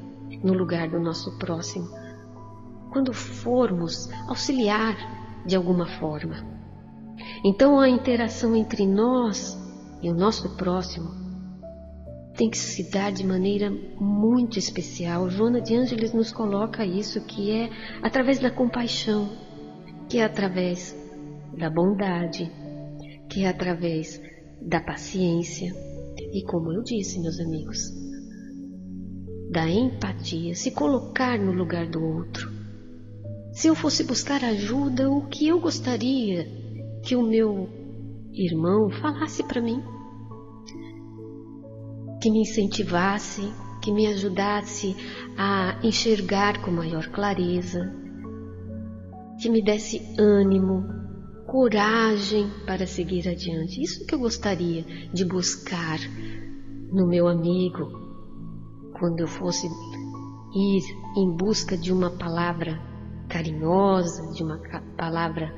no 0.43 0.53
lugar 0.53 0.89
do 0.89 1.01
nosso 1.01 1.37
próximo. 1.39 1.89
Quando 2.93 3.13
formos 3.13 4.09
auxiliar 4.29 4.97
de 5.45 5.57
alguma 5.57 5.87
forma. 5.87 6.47
Então 7.45 7.81
a 7.81 7.89
interação 7.89 8.55
entre 8.55 8.87
nós 8.87 9.59
e 10.03 10.11
o 10.11 10.15
nosso 10.15 10.57
próximo 10.57 11.29
tem 12.37 12.49
que 12.49 12.57
se 12.57 12.89
dar 12.89 13.11
de 13.11 13.27
maneira 13.27 13.69
muito 13.69 14.59
especial. 14.59 15.29
Joana 15.29 15.61
de 15.61 15.75
Ângeles 15.75 16.13
nos 16.13 16.31
coloca 16.31 16.87
isso, 16.87 17.21
que 17.23 17.51
é 17.51 17.69
através 18.01 18.39
da 18.39 18.51
compaixão, 18.51 19.29
que 20.09 20.19
é 20.19 20.25
através 20.25 20.97
da 21.57 21.69
bondade, 21.69 22.51
que 23.29 23.43
é 23.43 23.49
através 23.49 24.23
da 24.63 24.81
paciência, 24.81 25.75
e 26.33 26.45
como 26.45 26.73
eu 26.73 26.83
disse, 26.83 27.21
meus 27.21 27.41
amigos, 27.41 27.93
da 29.51 29.69
empatia, 29.69 30.55
se 30.55 30.71
colocar 30.71 31.39
no 31.39 31.53
lugar 31.53 31.89
do 31.89 32.03
outro. 32.03 32.51
Se 33.53 33.67
eu 33.67 33.75
fosse 33.75 34.05
buscar 34.05 34.45
ajuda, 34.45 35.11
o 35.11 35.27
que 35.27 35.49
eu 35.49 35.59
gostaria 35.59 36.47
que 37.03 37.17
o 37.17 37.23
meu 37.23 37.69
irmão 38.39 38.89
falasse 38.91 39.43
para 39.43 39.61
mim? 39.61 39.83
Que 42.23 42.31
me 42.31 42.41
incentivasse, 42.43 43.53
que 43.83 43.93
me 43.93 44.07
ajudasse 44.07 44.97
a 45.37 45.79
enxergar 45.83 46.63
com 46.63 46.71
maior 46.71 47.07
clareza, 47.09 47.93
que 49.41 49.49
me 49.49 49.63
desse 49.63 50.01
ânimo, 50.19 50.85
coragem 51.47 52.51
para 52.67 52.87
seguir 52.87 53.29
adiante. 53.29 53.83
Isso 53.83 54.05
que 54.07 54.15
eu 54.15 54.19
gostaria 54.19 54.85
de 55.13 55.25
buscar 55.25 55.99
no 56.93 57.07
meu 57.07 57.27
amigo 57.29 57.87
quando 58.99 59.21
eu 59.21 59.29
fosse 59.29 59.67
ir 59.67 60.83
em 61.17 61.37
busca 61.37 61.77
de 61.77 61.93
uma 61.93 62.11
palavra 62.11 62.79
carinhosa, 63.29 64.33
de 64.33 64.43
uma 64.43 64.59
palavra 64.97 65.55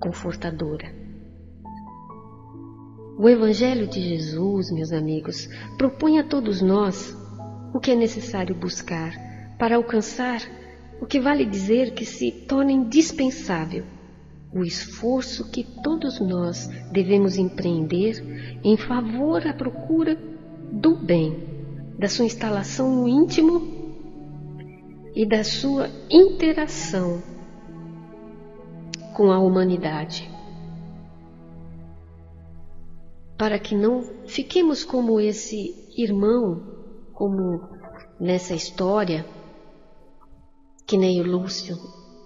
confortadora. 0.00 1.03
O 3.16 3.28
Evangelho 3.28 3.86
de 3.86 4.00
Jesus, 4.00 4.72
meus 4.72 4.92
amigos, 4.92 5.48
propõe 5.78 6.18
a 6.18 6.24
todos 6.24 6.60
nós 6.60 7.16
o 7.72 7.78
que 7.78 7.92
é 7.92 7.94
necessário 7.94 8.54
buscar 8.54 9.12
para 9.56 9.76
alcançar 9.76 10.40
o 11.00 11.06
que 11.06 11.20
vale 11.20 11.44
dizer 11.44 11.94
que 11.94 12.04
se 12.04 12.32
torna 12.32 12.72
indispensável 12.72 13.84
o 14.52 14.64
esforço 14.64 15.50
que 15.50 15.64
todos 15.82 16.20
nós 16.20 16.68
devemos 16.92 17.36
empreender 17.36 18.58
em 18.62 18.76
favor 18.76 19.46
à 19.46 19.52
procura 19.52 20.16
do 20.72 20.96
bem, 20.96 21.36
da 21.98 22.08
sua 22.08 22.24
instalação 22.24 22.94
no 22.94 23.08
íntimo 23.08 23.94
e 25.14 25.24
da 25.24 25.44
sua 25.44 25.88
interação 26.10 27.22
com 29.14 29.30
a 29.30 29.38
humanidade. 29.38 30.33
Para 33.36 33.58
que 33.58 33.74
não 33.74 34.02
fiquemos 34.26 34.84
como 34.84 35.20
esse 35.20 35.74
irmão, 35.96 36.62
como 37.12 37.60
nessa 38.20 38.54
história 38.54 39.26
que 40.86 40.96
nem 40.96 41.20
o 41.20 41.26
Lúcio 41.26 41.76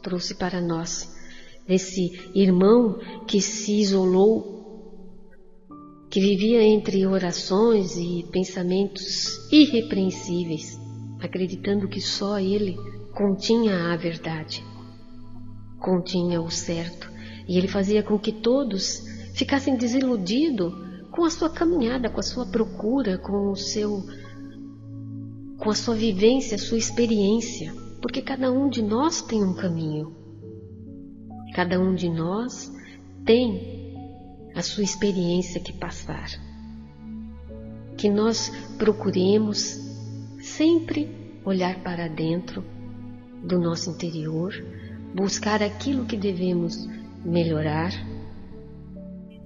trouxe 0.03 0.35
para 0.35 0.61
nós. 0.61 1.17
Esse 1.69 2.31
irmão 2.35 2.99
que 3.27 3.41
se 3.41 3.81
isolou, 3.81 5.29
que 6.11 6.21
vivia 6.21 6.62
entre 6.62 7.07
orações 7.07 7.97
e 7.97 8.25
pensamentos 8.33 9.50
irrepreensíveis, 9.53 10.79
acreditando 11.21 11.88
que 11.88 12.00
só 12.00 12.38
ele 12.38 12.77
continha 13.15 13.93
a 13.93 13.97
verdade, 13.97 14.65
continha 15.79 16.41
o 16.41 16.50
certo, 16.50 17.11
e 17.47 17.59
ele 17.59 17.69
fazia 17.69 18.03
com 18.03 18.19
que 18.19 18.33
todos 18.33 19.03
ficassem 19.35 19.77
desiludidos 19.77 20.88
com 21.18 21.25
a 21.25 21.30
sua 21.30 21.50
caminhada, 21.50 22.08
com 22.08 22.20
a 22.20 22.22
sua 22.22 22.46
procura, 22.46 23.18
com 23.18 23.50
o 23.50 23.56
seu 23.56 24.04
com 25.58 25.68
a 25.68 25.75
sua 25.75 25.96
vivência, 25.96 26.54
a 26.54 26.58
sua 26.60 26.78
experiência, 26.78 27.75
porque 28.00 28.22
cada 28.22 28.52
um 28.52 28.68
de 28.68 28.80
nós 28.80 29.20
tem 29.20 29.42
um 29.42 29.52
caminho. 29.52 30.14
Cada 31.56 31.80
um 31.80 31.92
de 31.92 32.08
nós 32.08 32.72
tem 33.25 33.96
a 34.54 34.62
sua 34.62 34.84
experiência 34.84 35.60
que 35.60 35.72
passar. 35.72 36.28
Que 37.96 38.08
nós 38.08 38.52
procuremos 38.78 39.76
sempre 40.40 41.10
olhar 41.44 41.82
para 41.82 42.06
dentro 42.06 42.64
do 43.42 43.58
nosso 43.58 43.90
interior, 43.90 44.54
buscar 45.12 45.64
aquilo 45.64 46.06
que 46.06 46.16
devemos 46.16 46.88
melhorar, 47.25 47.90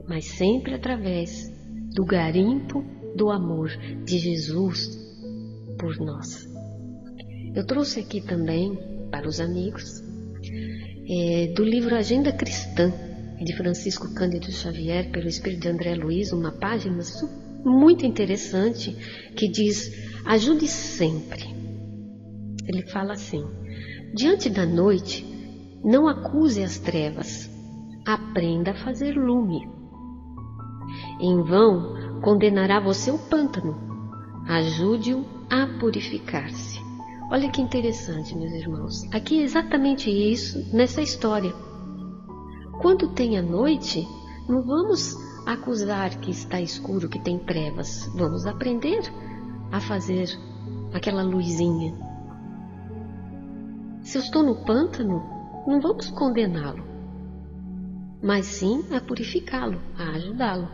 mas 0.07 0.27
sempre 0.27 0.75
através 0.75 1.51
do 1.95 2.05
garimpo 2.05 2.85
do 3.17 3.31
amor 3.31 3.71
de 4.05 4.19
Jesus 4.19 4.99
por 5.79 5.97
nós. 5.99 6.49
Eu 7.55 7.67
trouxe 7.67 8.01
aqui 8.01 8.21
também 8.21 8.79
para 9.11 9.29
os 9.29 9.41
amigos 9.41 10.03
é, 11.09 11.53
do 11.55 11.63
livro 11.63 11.95
Agenda 11.95 12.33
Cristã, 12.33 12.93
de 13.43 13.57
Francisco 13.57 14.15
Cândido 14.15 14.51
Xavier, 14.51 15.11
pelo 15.11 15.29
Espírito 15.29 15.63
de 15.63 15.69
André 15.69 15.95
Luiz, 15.95 16.33
uma 16.33 16.53
página 16.53 17.03
muito 17.65 18.07
interessante 18.07 18.97
que 19.37 19.49
diz: 19.49 19.93
Ajude 20.25 20.67
sempre. 20.67 21.45
Ele 22.67 22.83
fala 22.87 23.13
assim: 23.15 23.45
Diante 24.15 24.49
da 24.49 24.65
noite, 24.65 25.27
não 25.85 26.07
acuse 26.07 26.63
as 26.63 26.79
trevas, 26.79 27.51
aprenda 28.07 28.71
a 28.71 28.85
fazer 28.85 29.13
lume. 29.15 29.69
Em 31.21 31.43
vão 31.43 32.21
condenará 32.21 32.81
você 32.81 33.11
o 33.11 33.19
pântano, 33.19 33.77
ajude-o 34.47 35.25
a 35.51 35.67
purificar-se. 35.79 36.81
Olha 37.31 37.51
que 37.51 37.63
interessante, 37.63 38.37
meus 38.37 38.53
irmãos. 38.53 39.05
Aqui 39.13 39.41
é 39.41 39.43
exatamente 39.43 40.11
isso 40.11 40.75
nessa 40.75 41.01
história. 41.01 41.53
Quando 42.81 43.09
tem 43.09 43.39
a 43.39 43.43
noite, 43.43 44.07
não 44.49 44.63
vamos 44.63 45.17
acusar 45.47 46.11
que 46.21 46.31
está 46.31 46.61
escuro, 46.61 47.09
que 47.09 47.19
tem 47.19 47.39
trevas. 47.39 48.11
Vamos 48.15 48.47
aprender 48.47 49.01
a 49.71 49.81
fazer 49.81 50.29
aquela 50.93 51.23
luzinha. 51.23 51.95
Se 54.03 54.19
eu 54.19 54.23
estou 54.23 54.43
no 54.43 54.57
pântano, 54.65 55.23
não 55.67 55.81
vamos 55.81 56.11
condená-lo, 56.11 56.85
mas 58.23 58.47
sim 58.47 58.85
a 58.93 59.01
purificá-lo, 59.01 59.81
a 59.97 60.11
ajudá-lo. 60.17 60.69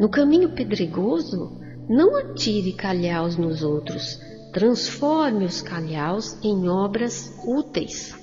No 0.00 0.08
caminho 0.08 0.54
pedregoso, 0.54 1.60
não 1.86 2.16
atire 2.16 2.72
calhaus 2.72 3.36
nos 3.36 3.62
outros, 3.62 4.18
transforme 4.50 5.44
os 5.44 5.60
calhaus 5.60 6.42
em 6.42 6.70
obras 6.70 7.38
úteis. 7.46 8.14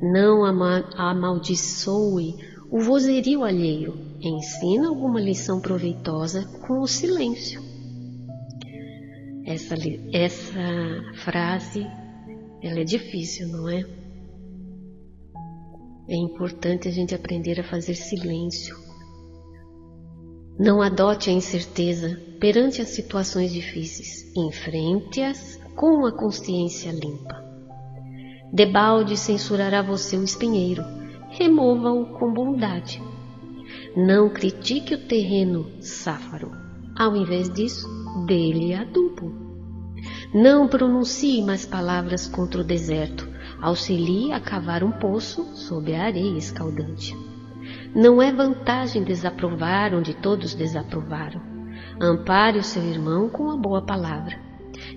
Não 0.00 0.42
amaldiçoe 0.96 2.34
o 2.70 2.80
vozerio 2.80 3.44
alheio, 3.44 3.94
ensina 4.22 4.88
alguma 4.88 5.20
lição 5.20 5.60
proveitosa 5.60 6.46
com 6.66 6.80
o 6.80 6.88
silêncio. 6.88 7.60
Essa, 9.44 9.74
essa 10.14 11.22
frase, 11.24 11.86
ela 12.62 12.80
é 12.80 12.84
difícil, 12.84 13.48
não 13.48 13.68
é? 13.68 13.84
É 16.08 16.16
importante 16.16 16.88
a 16.88 16.90
gente 16.90 17.14
aprender 17.14 17.60
a 17.60 17.64
fazer 17.64 17.94
silêncio. 17.94 18.91
Não 20.58 20.82
adote 20.82 21.30
a 21.30 21.32
incerteza 21.32 22.20
perante 22.38 22.82
as 22.82 22.88
situações 22.88 23.52
difíceis. 23.52 24.30
Enfrente-as 24.36 25.58
com 25.74 26.04
a 26.04 26.12
consciência 26.12 26.92
limpa. 26.92 27.42
Debalde 28.52 29.16
censurará 29.16 29.80
você 29.80 30.16
o 30.16 30.24
espinheiro. 30.24 30.84
Remova-o 31.30 32.18
com 32.18 32.32
bondade. 32.32 33.02
Não 33.96 34.28
critique 34.28 34.94
o 34.94 35.06
terreno 35.06 35.70
sáfaro. 35.80 36.52
Ao 36.94 37.16
invés 37.16 37.50
disso, 37.50 37.88
dê-lhe 38.26 38.74
adubo. 38.74 39.32
Não 40.34 40.68
pronuncie 40.68 41.42
mais 41.42 41.64
palavras 41.64 42.26
contra 42.26 42.60
o 42.60 42.64
deserto. 42.64 43.26
Auxilie 43.60 44.32
a 44.32 44.40
cavar 44.40 44.84
um 44.84 44.92
poço 44.92 45.44
sob 45.54 45.94
a 45.94 46.04
areia 46.04 46.36
escaldante. 46.36 47.16
Não 47.94 48.20
é 48.22 48.32
vantagem 48.32 49.02
desaprovar 49.02 49.94
onde 49.94 50.14
todos 50.14 50.54
desaprovaram. 50.54 51.40
Ampare 52.00 52.58
o 52.58 52.64
seu 52.64 52.82
irmão 52.82 53.28
com 53.28 53.50
a 53.50 53.56
boa 53.56 53.82
palavra. 53.82 54.38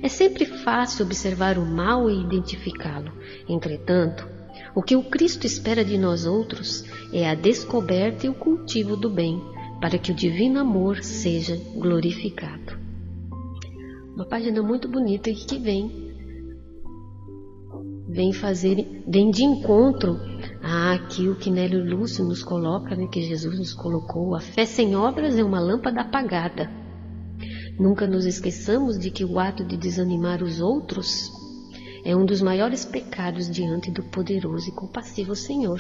É 0.02 0.08
sempre 0.08 0.46
fácil 0.46 1.06
observar 1.06 1.58
o 1.58 1.66
mal 1.66 2.10
e 2.10 2.22
identificá-lo. 2.22 3.12
Entretanto, 3.48 4.28
o 4.74 4.82
que 4.82 4.96
o 4.96 5.04
Cristo 5.04 5.46
espera 5.46 5.84
de 5.84 5.98
nós 5.98 6.26
outros 6.26 6.84
é 7.14 7.30
a 7.30 7.36
descoberta 7.36 8.26
e 8.26 8.30
o 8.30 8.34
cultivo 8.34 8.96
do 8.96 9.10
bem, 9.10 9.42
para 9.80 9.98
que 9.98 10.12
o 10.12 10.16
divino 10.16 10.60
amor 10.60 11.04
seja 11.04 11.60
glorificado. 11.76 12.78
Uma 14.16 14.26
página 14.26 14.62
muito 14.62 14.88
bonita 14.88 15.32
que 15.32 15.60
vem 15.60 16.06
vem 18.08 18.32
fazer, 18.32 19.04
vem 19.08 19.30
de 19.30 19.44
encontro 19.44 20.18
ah, 20.68 20.94
aqui 20.94 21.30
o 21.30 21.36
que 21.36 21.52
Nélio 21.52 21.86
Lúcio 21.86 22.26
nos 22.26 22.42
coloca, 22.42 22.96
né, 22.96 23.06
que 23.06 23.22
Jesus 23.22 23.60
nos 23.60 23.72
colocou, 23.72 24.34
a 24.34 24.40
fé 24.40 24.66
sem 24.66 24.96
obras 24.96 25.38
é 25.38 25.44
uma 25.44 25.60
lâmpada 25.60 26.02
apagada. 26.02 26.68
Nunca 27.80 28.08
nos 28.08 28.26
esqueçamos 28.26 28.98
de 28.98 29.12
que 29.12 29.24
o 29.24 29.38
ato 29.38 29.64
de 29.64 29.78
desanimar 29.78 30.42
os 30.42 30.60
outros 30.60 31.30
é 32.04 32.16
um 32.16 32.26
dos 32.26 32.42
maiores 32.42 32.84
pecados 32.84 33.48
diante 33.48 33.92
do 33.92 34.02
poderoso 34.06 34.68
e 34.68 34.72
compassivo 34.72 35.36
Senhor. 35.36 35.80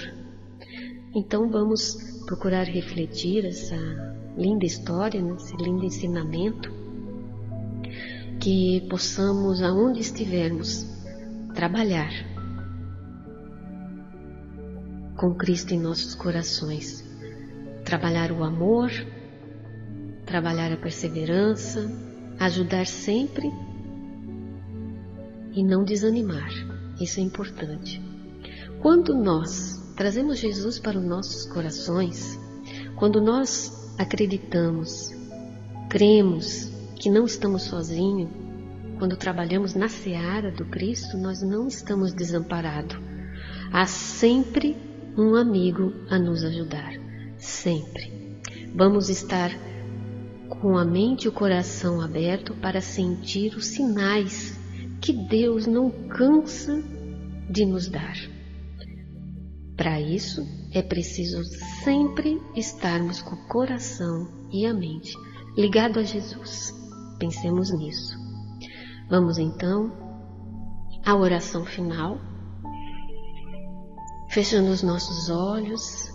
Então 1.15 1.49
vamos 1.49 1.97
procurar 2.27 2.65
refletir 2.65 3.43
essa 3.43 3.75
linda 4.37 4.67
história, 4.67 5.19
né, 5.19 5.35
esse 5.35 5.57
lindo 5.57 5.83
ensinamento, 5.83 6.71
que 8.39 8.85
possamos, 8.87 9.63
aonde 9.63 9.99
estivermos, 10.01 10.85
trabalhar 11.55 12.34
com 15.15 15.33
Cristo 15.33 15.73
em 15.73 15.79
nossos 15.79 16.15
corações. 16.15 17.03
Trabalhar 17.83 18.31
o 18.31 18.43
amor, 18.43 18.91
trabalhar 20.25 20.71
a 20.71 20.77
perseverança, 20.77 21.89
ajudar 22.39 22.85
sempre 22.85 23.51
e 25.53 25.63
não 25.63 25.83
desanimar. 25.83 26.51
Isso 26.99 27.19
é 27.19 27.23
importante. 27.23 28.01
Quando 28.81 29.15
nós 29.15 29.81
trazemos 29.95 30.39
Jesus 30.39 30.79
para 30.79 30.97
os 30.97 31.05
nossos 31.05 31.45
corações, 31.45 32.39
quando 32.95 33.21
nós 33.21 33.93
acreditamos, 33.97 35.11
cremos 35.89 36.71
que 36.95 37.09
não 37.09 37.25
estamos 37.25 37.63
sozinhos, 37.63 38.29
quando 38.97 39.17
trabalhamos 39.17 39.73
na 39.73 39.89
seara 39.89 40.51
do 40.51 40.65
Cristo, 40.65 41.17
nós 41.17 41.41
não 41.41 41.67
estamos 41.67 42.13
desamparados. 42.13 42.97
Há 43.71 43.85
sempre 43.85 44.77
um 45.17 45.35
amigo 45.35 45.93
a 46.09 46.19
nos 46.19 46.43
ajudar, 46.43 46.93
sempre. 47.37 48.39
Vamos 48.75 49.09
estar 49.09 49.51
com 50.61 50.77
a 50.77 50.85
mente 50.85 51.25
e 51.25 51.27
o 51.27 51.31
coração 51.31 52.01
aberto 52.01 52.53
para 52.55 52.81
sentir 52.81 53.55
os 53.55 53.67
sinais 53.67 54.59
que 55.01 55.13
Deus 55.13 55.65
não 55.65 55.89
cansa 56.07 56.83
de 57.49 57.65
nos 57.65 57.87
dar. 57.87 58.15
Para 59.77 59.99
isso, 59.99 60.41
é 60.71 60.81
preciso 60.81 61.43
sempre 61.83 62.41
estarmos 62.55 63.21
com 63.21 63.35
o 63.35 63.47
coração 63.47 64.27
e 64.51 64.65
a 64.65 64.73
mente 64.73 65.13
ligado 65.57 65.99
a 65.99 66.03
Jesus. 66.03 66.73
Pensemos 67.19 67.71
nisso. 67.71 68.17
Vamos 69.09 69.37
então 69.37 69.91
à 71.05 71.15
oração 71.15 71.65
final, 71.65 72.19
fechando 74.35 74.69
os 74.69 74.83
nossos 74.83 75.29
olhos, 75.29 76.11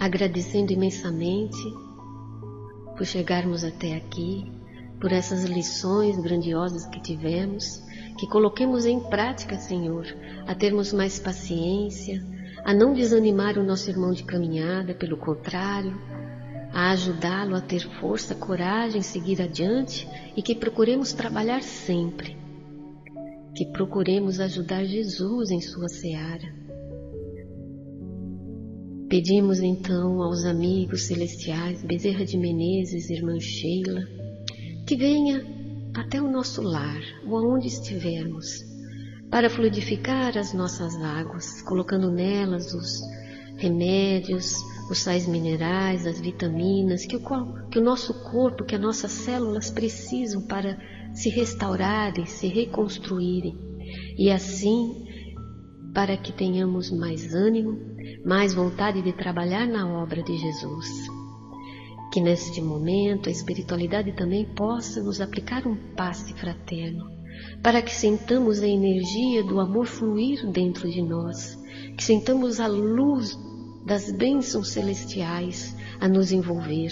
agradecendo 0.00 0.72
imensamente 0.72 1.62
por 2.96 3.06
chegarmos 3.06 3.62
até 3.62 3.94
aqui, 3.94 4.50
por 5.00 5.12
essas 5.12 5.44
lições 5.44 6.18
grandiosas 6.18 6.84
que 6.86 7.00
tivemos, 7.00 7.80
que 8.18 8.26
coloquemos 8.26 8.86
em 8.86 8.98
prática, 8.98 9.56
Senhor, 9.56 10.04
a 10.48 10.54
termos 10.56 10.92
mais 10.92 11.20
paciência, 11.20 12.26
a 12.64 12.74
não 12.74 12.92
desanimar 12.92 13.56
o 13.56 13.62
nosso 13.62 13.88
irmão 13.88 14.10
de 14.10 14.24
caminhada, 14.24 14.92
pelo 14.92 15.16
contrário, 15.16 15.96
a 16.72 16.90
ajudá-lo 16.90 17.54
a 17.54 17.60
ter 17.60 17.88
força, 18.00 18.34
coragem, 18.34 19.00
seguir 19.00 19.40
adiante 19.40 20.08
e 20.36 20.42
que 20.42 20.56
procuremos 20.56 21.12
trabalhar 21.12 21.62
sempre, 21.62 22.36
que 23.54 23.64
procuremos 23.66 24.40
ajudar 24.40 24.84
Jesus 24.84 25.52
em 25.52 25.60
sua 25.60 25.86
seara. 25.86 26.55
Pedimos 29.08 29.60
então 29.60 30.20
aos 30.20 30.44
amigos 30.44 31.04
celestiais, 31.04 31.80
Bezerra 31.84 32.24
de 32.24 32.36
Menezes, 32.36 33.08
irmã 33.08 33.38
Sheila, 33.38 34.02
que 34.84 34.96
venha 34.96 35.46
até 35.94 36.20
o 36.20 36.28
nosso 36.28 36.60
lar, 36.60 37.00
ou 37.24 37.36
aonde 37.36 37.68
estivermos, 37.68 38.64
para 39.30 39.48
fluidificar 39.48 40.36
as 40.36 40.52
nossas 40.52 40.96
águas, 40.96 41.62
colocando 41.62 42.10
nelas 42.10 42.74
os 42.74 43.00
remédios, 43.56 44.56
os 44.90 44.98
sais 44.98 45.28
minerais, 45.28 46.04
as 46.04 46.20
vitaminas 46.20 47.06
que 47.06 47.14
o, 47.14 47.68
que 47.70 47.78
o 47.78 47.84
nosso 47.84 48.12
corpo, 48.24 48.64
que 48.64 48.74
as 48.74 48.80
nossas 48.80 49.12
células 49.12 49.70
precisam 49.70 50.42
para 50.42 50.76
se 51.14 51.28
restaurarem, 51.28 52.26
se 52.26 52.48
reconstruírem. 52.48 53.56
E 54.18 54.32
assim, 54.32 55.06
para 55.94 56.16
que 56.16 56.32
tenhamos 56.32 56.90
mais 56.90 57.32
ânimo, 57.32 57.95
mais 58.24 58.54
vontade 58.54 59.02
de 59.02 59.12
trabalhar 59.12 59.66
na 59.66 59.86
obra 60.02 60.22
de 60.22 60.36
Jesus. 60.36 60.88
Que 62.12 62.20
neste 62.20 62.60
momento 62.60 63.28
a 63.28 63.32
espiritualidade 63.32 64.12
também 64.12 64.44
possa 64.44 65.02
nos 65.02 65.20
aplicar 65.20 65.66
um 65.66 65.76
passe 65.94 66.32
fraterno, 66.34 67.04
para 67.62 67.82
que 67.82 67.94
sentamos 67.94 68.62
a 68.62 68.68
energia 68.68 69.42
do 69.42 69.60
amor 69.60 69.86
fluir 69.86 70.50
dentro 70.50 70.90
de 70.90 71.02
nós, 71.02 71.56
que 71.96 72.02
sentamos 72.02 72.60
a 72.60 72.66
luz 72.66 73.36
das 73.84 74.10
bênçãos 74.10 74.70
celestiais 74.70 75.76
a 76.00 76.08
nos 76.08 76.32
envolver. 76.32 76.90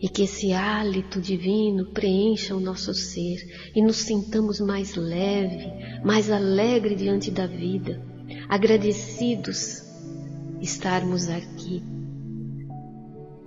E 0.00 0.08
que 0.08 0.22
esse 0.22 0.52
hálito 0.52 1.20
divino 1.20 1.92
preencha 1.92 2.56
o 2.56 2.60
nosso 2.60 2.94
ser 2.94 3.38
e 3.74 3.82
nos 3.82 3.96
sintamos 3.96 4.58
mais 4.60 4.94
leve, 4.94 5.66
mais 6.04 6.30
alegre 6.30 6.94
diante 6.94 7.30
da 7.30 7.46
vida, 7.46 8.02
agradecidos 8.48 9.79
estarmos 10.60 11.28
aqui 11.28 11.82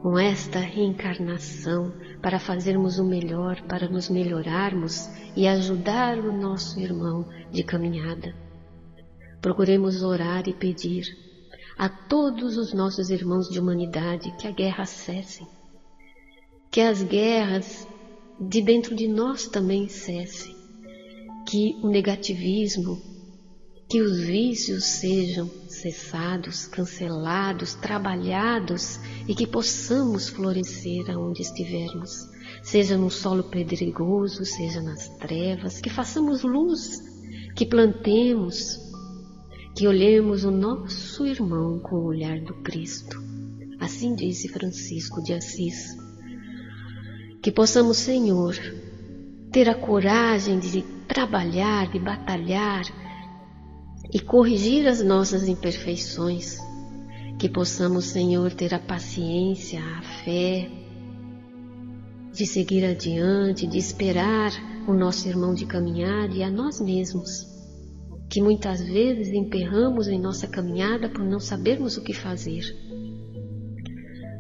com 0.02 0.20
esta 0.20 0.60
reencarnação 0.60 1.94
para 2.22 2.40
fazermos 2.40 3.00
o 3.00 3.06
melhor, 3.06 3.62
para 3.68 3.88
nos 3.88 4.10
melhorarmos 4.10 5.08
e 5.36 5.48
ajudar 5.48 6.18
o 6.18 6.32
nosso 6.36 6.80
irmão 6.80 7.26
de 7.52 7.64
caminhada. 7.64 8.36
Procuremos 9.42 10.04
orar 10.04 10.48
e 10.48 10.54
pedir 10.54 11.06
a 11.78 11.88
todos 11.88 12.58
os 12.58 12.74
nossos 12.74 13.10
irmãos 13.10 13.50
de 13.50 13.60
humanidade 13.60 14.36
que 14.38 14.48
a 14.48 14.52
guerra 14.52 14.86
cesse, 14.86 15.48
que 16.70 16.82
as 16.82 17.02
guerras 17.02 17.88
de 18.40 18.62
dentro 18.62 18.96
de 18.96 19.08
nós 19.08 19.48
também 19.48 19.88
cessem, 19.88 20.54
que 21.48 21.78
o 21.82 21.88
negativismo, 21.88 23.02
que 23.90 24.02
os 24.02 24.20
vícios 24.20 24.84
sejam 24.84 25.48
cessados, 25.84 26.66
cancelados, 26.68 27.74
trabalhados 27.76 29.02
e 29.28 29.36
que 29.36 29.46
possamos 29.46 30.30
florescer 30.30 31.12
aonde 31.12 31.42
estivermos, 31.42 32.30
seja 32.62 32.98
no 32.98 33.12
solo 33.12 33.44
pedregoso, 33.44 34.46
seja 34.46 34.82
nas 34.82 35.10
trevas, 35.18 35.82
que 35.82 35.90
façamos 35.90 36.42
luz, 36.42 37.02
que 37.54 37.66
plantemos, 37.66 38.80
que 39.76 39.86
olhemos 39.86 40.46
o 40.46 40.52
nosso 40.52 41.26
irmão 41.26 41.80
com 41.80 41.98
o 41.98 42.06
olhar 42.06 42.40
do 42.40 42.54
Cristo. 42.62 43.22
Assim 43.78 44.16
disse 44.16 44.48
Francisco 44.48 45.22
de 45.22 45.34
Assis. 45.34 45.98
Que 47.42 47.52
possamos, 47.52 47.98
Senhor, 47.98 48.56
ter 49.52 49.68
a 49.68 49.76
coragem 49.76 50.60
de 50.60 50.82
trabalhar, 51.10 51.92
de 51.92 52.00
batalhar 52.00 53.03
e 54.12 54.20
corrigir 54.20 54.88
as 54.88 55.04
nossas 55.04 55.48
imperfeições. 55.48 56.58
Que 57.40 57.50
possamos, 57.50 58.06
Senhor, 58.06 58.54
ter 58.54 58.74
a 58.74 58.80
paciência, 58.80 59.82
a 59.82 60.02
fé, 60.24 60.70
de 62.34 62.46
seguir 62.46 62.86
adiante, 62.86 63.68
de 63.68 63.78
esperar 63.78 64.52
o 64.88 64.94
nosso 64.94 65.28
irmão 65.28 65.54
de 65.54 65.66
caminhar 65.66 66.32
e 66.32 66.42
a 66.44 66.50
nós 66.50 66.82
mesmos 66.82 67.54
que 68.34 68.42
muitas 68.42 68.82
vezes 68.82 69.32
emperramos 69.32 70.08
em 70.08 70.20
nossa 70.20 70.48
caminhada 70.48 71.08
por 71.08 71.24
não 71.24 71.40
sabermos 71.40 71.98
o 71.98 72.04
que 72.04 72.14
fazer. 72.14 72.64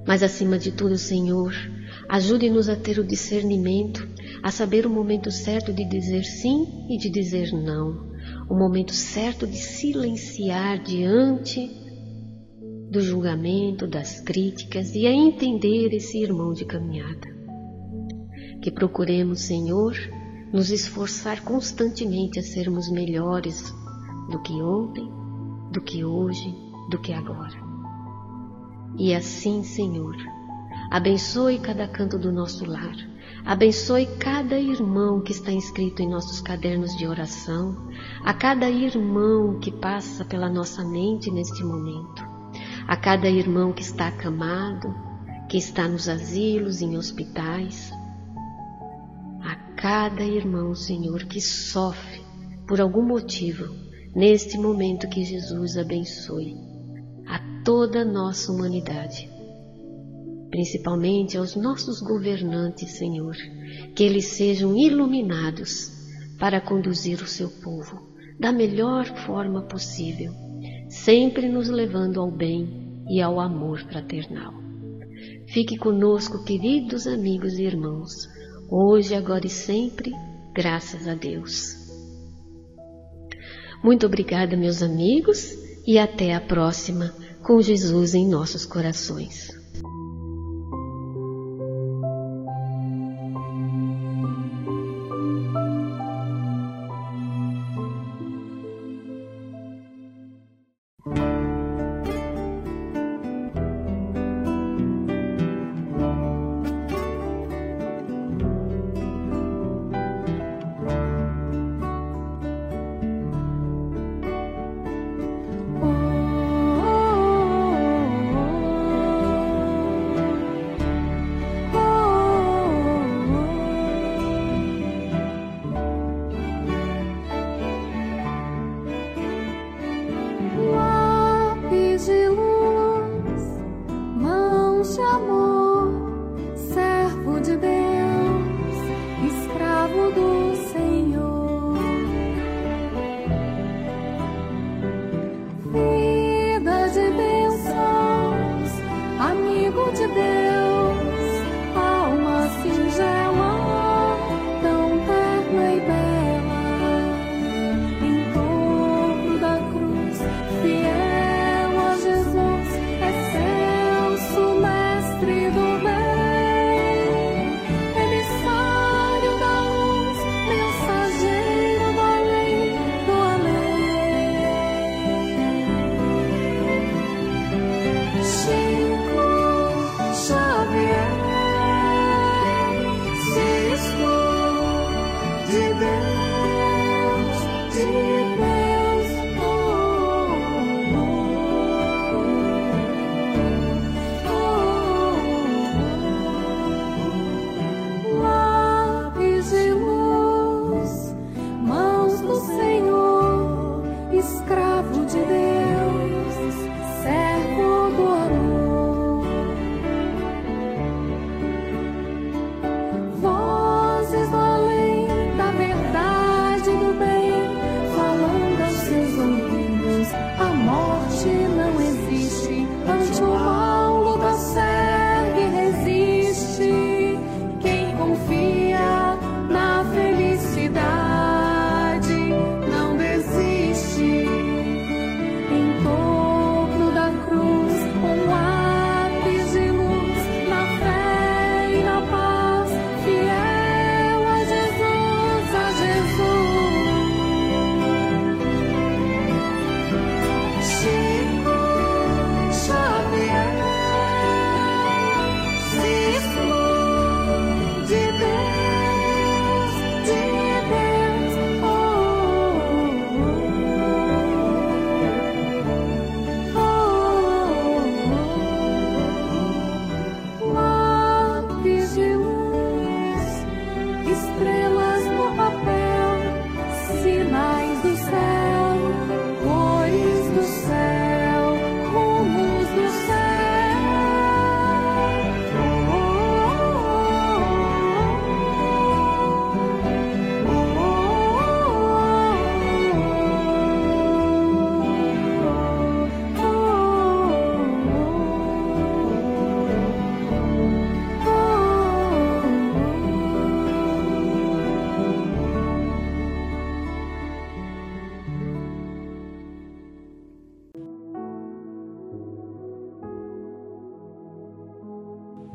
Mas 0.07 0.23
acima 0.23 0.57
de 0.57 0.71
tudo, 0.71 0.97
Senhor, 0.97 1.53
ajude-nos 2.09 2.67
a 2.69 2.75
ter 2.75 2.97
o 2.97 3.03
discernimento, 3.03 4.07
a 4.41 4.49
saber 4.49 4.87
o 4.87 4.89
momento 4.89 5.29
certo 5.29 5.71
de 5.71 5.87
dizer 5.87 6.23
sim 6.23 6.87
e 6.89 6.97
de 6.97 7.07
dizer 7.07 7.51
não, 7.53 8.12
o 8.49 8.55
momento 8.55 8.93
certo 8.93 9.47
de 9.47 9.57
silenciar 9.57 10.81
diante 10.81 11.69
do 12.89 13.01
julgamento, 13.01 13.87
das 13.87 14.19
críticas 14.21 14.93
e 14.93 15.07
a 15.07 15.11
entender 15.11 15.93
esse 15.93 16.21
irmão 16.21 16.53
de 16.53 16.65
caminhada. 16.65 17.27
Que 18.61 18.69
procuremos, 18.69 19.41
Senhor, 19.41 19.93
nos 20.53 20.69
esforçar 20.69 21.43
constantemente 21.43 22.37
a 22.39 22.43
sermos 22.43 22.89
melhores 22.91 23.73
do 24.29 24.39
que 24.41 24.53
ontem, 24.53 25.09
do 25.71 25.81
que 25.81 26.05
hoje, 26.05 26.55
do 26.91 26.99
que 27.01 27.11
agora. 27.11 27.57
E 28.97 29.15
assim, 29.15 29.63
Senhor, 29.63 30.15
abençoe 30.91 31.57
cada 31.57 31.87
canto 31.87 32.19
do 32.19 32.31
nosso 32.31 32.63
lar, 32.63 32.95
abençoe 33.45 34.05
cada 34.17 34.57
irmão 34.57 35.21
que 35.21 35.31
está 35.31 35.51
inscrito 35.51 36.01
em 36.01 36.09
nossos 36.09 36.39
cadernos 36.41 36.95
de 36.97 37.05
oração, 37.05 37.89
a 38.23 38.33
cada 38.33 38.69
irmão 38.69 39.59
que 39.59 39.71
passa 39.71 40.23
pela 40.23 40.49
nossa 40.49 40.83
mente 40.83 41.29
neste 41.29 41.63
momento, 41.63 42.23
a 42.87 42.95
cada 42.95 43.29
irmão 43.29 43.73
que 43.73 43.81
está 43.81 44.07
acamado, 44.07 44.95
que 45.49 45.57
está 45.57 45.87
nos 45.87 46.07
asilos, 46.07 46.81
em 46.81 46.97
hospitais, 46.97 47.91
a 49.41 49.55
cada 49.75 50.23
irmão, 50.23 50.73
Senhor, 50.73 51.25
que 51.25 51.41
sofre 51.41 52.23
por 52.65 52.79
algum 52.79 53.03
motivo 53.03 53.75
neste 54.15 54.57
momento 54.57 55.09
que 55.09 55.23
Jesus 55.23 55.77
abençoe 55.77 56.55
a 57.27 57.39
toda 57.63 58.01
a 58.01 58.05
nossa 58.05 58.51
humanidade, 58.51 59.29
principalmente 60.53 61.35
aos 61.35 61.55
nossos 61.55 61.99
governantes, 61.99 62.91
Senhor, 62.91 63.35
que 63.95 64.03
eles 64.03 64.25
sejam 64.25 64.77
iluminados 64.77 65.91
para 66.37 66.61
conduzir 66.61 67.19
o 67.23 67.27
seu 67.27 67.49
povo 67.49 68.13
da 68.39 68.51
melhor 68.51 69.07
forma 69.25 69.63
possível, 69.63 70.31
sempre 70.89 71.49
nos 71.49 71.69
levando 71.69 72.21
ao 72.21 72.29
bem 72.29 73.03
e 73.09 73.19
ao 73.19 73.39
amor 73.39 73.79
fraternal. 73.79 74.53
Fique 75.47 75.75
conosco, 75.75 76.43
queridos 76.43 77.07
amigos 77.07 77.57
e 77.57 77.63
irmãos, 77.63 78.29
hoje, 78.69 79.15
agora 79.15 79.47
e 79.47 79.49
sempre, 79.49 80.11
graças 80.53 81.07
a 81.07 81.15
Deus. 81.15 81.73
Muito 83.83 84.05
obrigada, 84.05 84.55
meus 84.55 84.83
amigos, 84.83 85.51
e 85.87 85.97
até 85.97 86.35
a 86.35 86.39
próxima 86.39 87.11
com 87.41 87.59
Jesus 87.59 88.13
em 88.13 88.27
nossos 88.27 88.67
corações. 88.67 89.62